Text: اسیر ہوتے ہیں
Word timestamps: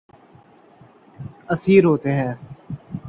اسیر 1.49 1.83
ہوتے 1.85 2.11
ہیں 2.13 2.33